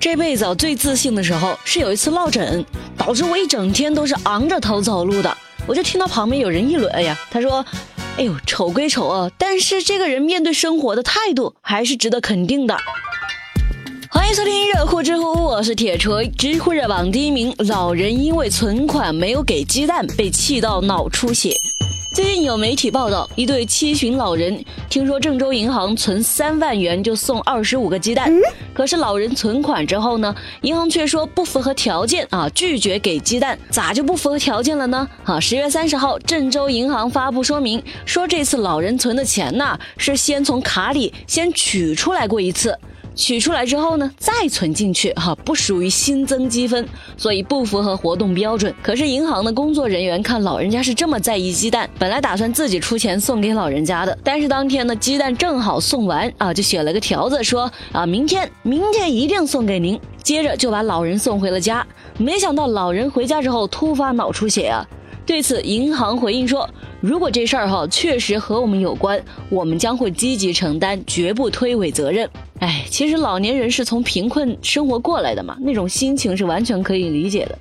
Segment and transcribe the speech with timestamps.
[0.00, 2.64] 这辈子我最自信的时候是有一次落枕，
[2.96, 5.36] 导致我一整天都是昂着头走路的。
[5.66, 7.62] 我就听到旁边有人议论：“哎呀，他说，
[8.16, 12.78] 哎呦，丑归丑啊，但是这个人面对生活的态度还是值得肯定的。”
[14.10, 16.26] 欢迎收听热乎知乎，我是铁锤。
[16.30, 21.52] 知乎热榜第一名，老人因为存款没有给鸡蛋，被气到脑出血。
[22.12, 28.32] 最近有媒体报道，一对七旬老人听说郑州银行存三万元就送二十五个鸡蛋，
[28.74, 35.08] 可是老人存款之后呢，银行却说不符合条件啊，拒绝给鸡蛋，咋就不符合条件了呢？
[35.22, 42.76] 啊，十月三十号，郑州银行发布说明，说这次老人存的钱呢，是先从卡里先取出来过一次。
[43.20, 46.88] 取出来之后呢，再存进去哈，不属于新增积分，
[47.18, 48.74] 所以不符合活动标准。
[48.82, 60.00] 可是银行的工作人员看老人家是这么在意鸡蛋，本来打算自己出钱送给老人家的，但是当天呢，鸡蛋正好送完啊，就写了个条子说啊，明天明天一定送给您。
[60.22, 64.86] 接着就把老人送回了家，没想到老人回家之后突发脑出血啊。
[65.26, 66.68] 对此，银行回应说，
[67.00, 72.28] 如果这事儿哈确实和我们有关，我们将会积极承担，绝不推诿责任。
[72.58, 77.56] 哎，其实老年人是从贫困生活过来的嘛，那种心情是完全可以理解的。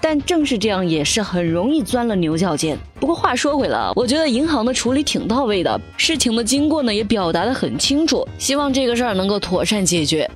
[0.00, 2.78] 但正是这样，也是很容易钻了牛角尖。
[2.98, 10.28] 不过话说回来，我觉得银行的处理挺到位的，事情的经过呢也表达的很清楚，希望这个事儿能够妥善解决。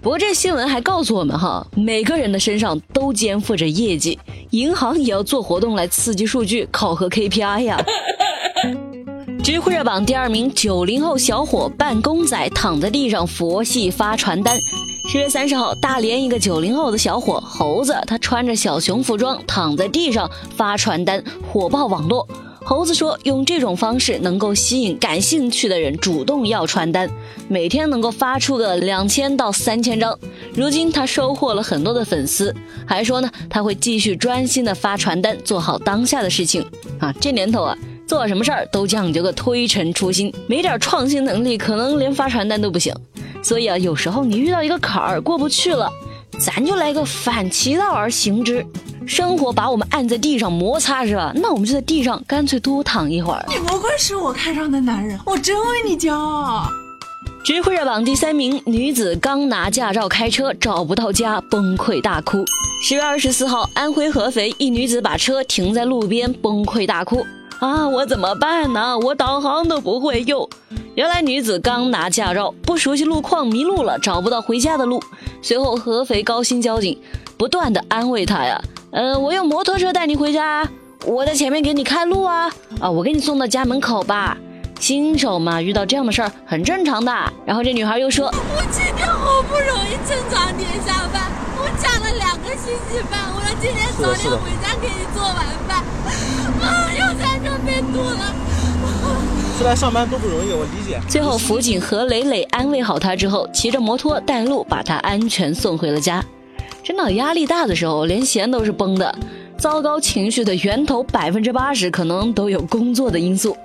[0.00, 4.18] 不过这新闻还告诉我们哈，每个人的身上都肩负着业绩，
[4.50, 7.82] 银行也要做活动来刺激数据，考核 KPI 呀。
[9.42, 14.56] 知乎热榜第二名，九零后小伙扮公仔躺在地上佛系发传单。
[15.10, 22.26] 十月三十号，大连一个九零后的小伙猴子，他穿着小熊服装躺在地上发传单，火爆网络。
[22.64, 27.08] 猴子说，用这种方式能够吸引感兴趣的人主动要传单，
[27.48, 30.16] 每天能够发出个两千到三千张。
[30.54, 32.54] 如今他收获了很多的粉丝，
[32.86, 36.64] 还说呢，他会继续专心的发传单，做好当下的事情。
[36.98, 37.76] 啊，这年头啊。
[38.04, 42.92] 做什么事儿都讲究个推陈出新，没点创新能力，可能连发传单都不行。
[43.42, 45.90] 所以啊，有时候你遇到一个坎儿过不去了，
[46.38, 48.66] 咱就来个反其道而行之。
[49.06, 51.32] 生活把我们按在地上摩擦是吧？
[51.34, 53.44] 那我们就在地上干脆多躺一会儿。
[53.48, 56.68] 你不愧是我看上的男人，我真为你骄傲。
[57.44, 62.44] 知乎热榜第三名，女子刚拿驾照开车找不到家，崩溃大哭。
[62.84, 67.26] 十月二十四号，安徽合肥一女子把车停在路边，崩溃大哭。
[67.58, 68.98] 啊，我怎么办呢？
[68.98, 70.48] 我导航都不会用。
[70.94, 75.02] 原来女子刚拿驾照，不熟悉路况，迷路了，找不到回家的路。
[75.40, 76.96] 随后合肥高新交警
[77.36, 78.60] 不断的安慰她呀，
[78.92, 80.68] 呃，我用摩托车带你回家，
[81.06, 84.36] 我在前面给你开路啊，啊，我给你送到家门口吧。
[84.78, 87.10] 新手嘛，遇到这样的事儿很正常的。
[87.46, 91.22] 然后这女孩又说，我今天好不容易正常点下班，
[91.56, 95.82] 我加了两个星期班，我要今天早点回家给你做晚饭。
[96.60, 98.34] 啊，又在这被堵了。
[99.58, 101.00] 出来上班多不容易，我理解。
[101.08, 106.22] 最后，辅警何磊磊安慰好他之后，骑着摩托带路，把他安全送回了家。
[106.82, 109.14] 真的，压力大的时候，连弦都是崩的。
[109.56, 113.56] 糟糕情绪的源头百分之八十可能都有工作的因素。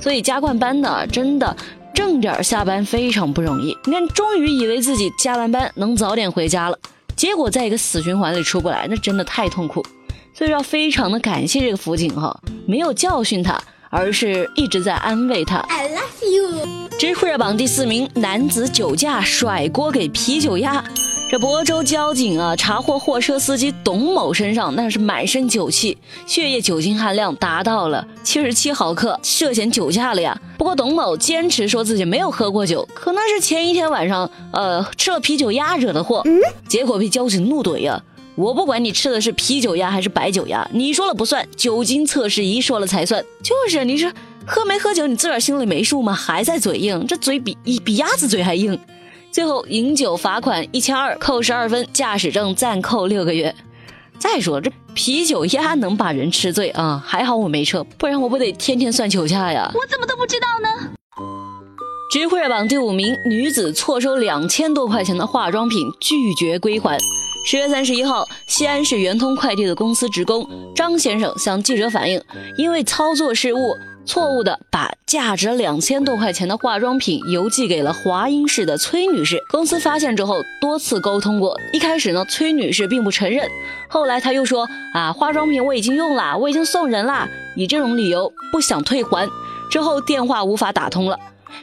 [0.00, 1.56] 所以加惯班的真的
[1.92, 3.76] 正点下班非常不容易。
[3.84, 6.78] 你看，终于以为自己加完班能早点回家了，
[7.16, 9.84] 结果在一个死循环里出不来，那真的太痛苦。
[10.32, 13.60] 所以要非常的感谢这个辅警哈，没有教训他，
[13.90, 15.58] 而是一直在安慰他。
[15.68, 16.88] I love you。
[16.98, 20.82] 知乎热榜第四名，男子酒驾甩锅给啤酒鸭。
[21.30, 25.96] 这亳州交警啊，查获货车司机董某身上那是满身酒气，
[26.26, 30.36] 血液酒精含量达到了七十七毫克，涉嫌酒驾了呀。
[30.58, 36.24] 不过董某坚持说自己没有喝过酒，可能是前一天晚上呃吃了啤酒鸭惹的祸。
[36.68, 38.02] 结果被交警怒怼呀
[38.34, 43.24] ：“我不管你吃的是啤酒鸭还是白酒鸭，你说了不算，酒精测试仪说了才算。
[43.40, 44.10] 就是你说
[44.44, 46.12] 喝没喝酒，你自个儿心里没数吗？
[46.12, 48.76] 还在嘴硬，这嘴比比鸭子嘴还硬。”
[49.32, 53.54] 最后饮酒罚款一千二，扣十二分，驾驶证暂扣六个月。
[54.18, 57.02] 再说这啤酒鸭能把人吃醉啊？
[57.06, 59.70] 还好我没车，不然我不得天天算酒驾呀？
[59.74, 60.90] 我怎么都不知道呢？
[62.12, 66.98] 知乎热榜第五名，女子错收两千多块钱的化妆品，拒绝归还。
[67.46, 70.44] 十月三十一号，西安市圆通快递的公司职工
[70.74, 72.20] 张先生向记者反映，
[72.58, 73.76] 因为操作失误。
[74.10, 79.40] 错误的把价值两千多块钱的化妆品邮寄给了华阴市的崔女士。
[79.52, 81.56] 公司发现之后，多次沟通过。
[81.72, 83.48] 一开始呢，崔女士并不承认。
[83.88, 89.30] 后来她又说：“啊，化妆品我已经用了，我已经送人了，以这种理由不想退还。”
[89.70, 91.16] 之后电话无法打通了，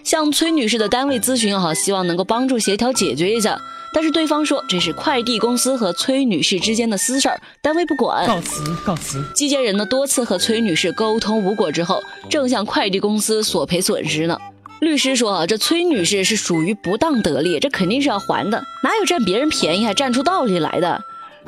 [0.05, 3.59] 向崔女士的单位咨询哈，希望能够帮助协调解决一下。
[3.97, 8.27] 但是对方说这是快递公司和崔女士之间的私事儿，单位不管。
[8.27, 9.23] 告辞，告辞。
[9.33, 11.99] 寄件人呢多次和崔女士沟通无果之后，
[12.29, 14.37] 正向快递公司索赔损失呢。
[14.81, 21.01] 律师说啊，这崔女士是属于不当得利，这肯定是要还的，哪有占别人便宜还占出道理来的？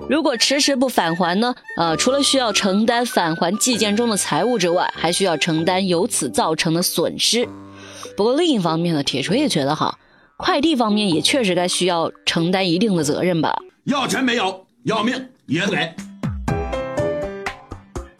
[0.09, 1.53] 如果迟迟不返还呢？
[1.77, 7.47] 呃，除了需要承担返还寄件中的财物之外，还需要承担由此造成的损失。
[8.17, 9.99] 不过另一方面呢，铁锤也觉得哈，
[10.39, 13.59] 快递方面也确实该需要承担一定的责任吧。
[13.83, 16.08] 要钱没有，要命也得给。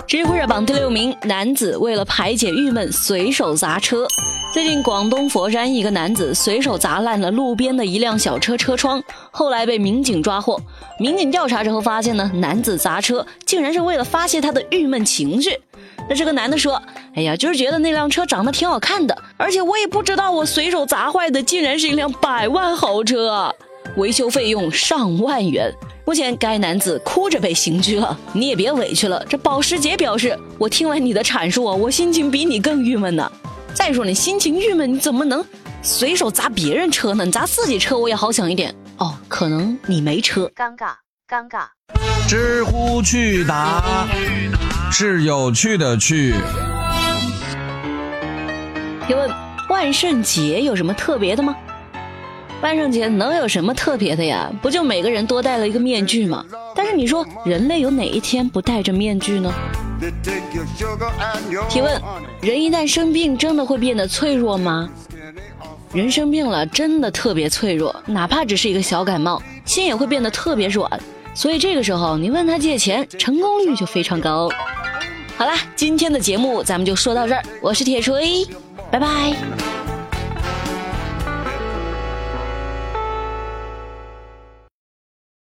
[0.10, 4.08] 知乎热榜第六名，男子为了排解郁闷，随手砸车。
[4.52, 10.60] 最近，广东佛山一个男子随手砸烂了路边的一辆小车车窗，后来被民警抓获。
[11.00, 15.52] 民警调查之后发现呢，男子砸车竟然是为了发泄他的郁闷情绪。
[16.10, 16.82] 那这个男的说
[17.14, 23.54] ：“哎呀，就是觉得那辆车长得挺好看的，而且我也不知道我随手砸坏的竟然是一辆百万豪车，
[23.96, 25.72] 维修费用上万元。”
[26.10, 28.18] 目前该男子哭着被刑拘了。
[28.34, 29.24] 你也别委屈了。
[29.30, 33.32] 这保时捷表示：“我听完你的阐述啊，我心情比你更郁闷呢。”
[33.76, 35.46] 再说你心情郁闷，你怎么能
[35.84, 37.24] 随手砸别人车呢？
[37.24, 39.16] 你砸自己车，我也好想一点哦。
[39.28, 40.94] 可能你没车，尴尬，
[41.30, 41.68] 尴尬。
[42.28, 44.08] 知乎趣答
[44.92, 46.34] 是有趣的趣。
[49.08, 49.30] 提问：
[49.70, 51.56] 万圣节有什么特别的吗？
[52.62, 54.52] 万圣节能有什么特别的呀？
[54.62, 56.44] 不就每个人多戴了一个面具吗？
[56.76, 59.52] 但是你说人类有哪一天不戴着面具呢？
[61.70, 62.02] 提问：
[62.42, 64.90] 人一旦生病，真的会变得脆弱吗？
[65.94, 70.90] 人生病了，真的特别脆弱，哪怕只是一个小感冒，心也会变得特别软。
[71.34, 74.50] 所以这个时候，你问他借钱，成功率就非常高。
[75.38, 78.46] 好啦，今天的节目咱们就说到这儿，我是铁锤，
[78.92, 79.69] 拜拜。